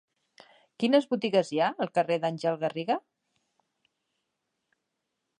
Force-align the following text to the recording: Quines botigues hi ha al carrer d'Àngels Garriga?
Quines 0.83 1.05
botigues 1.09 1.51
hi 1.51 1.59
ha 1.65 1.67
al 1.85 1.91
carrer 1.97 2.17
d'Àngels 2.23 2.59
Garriga? 2.63 2.97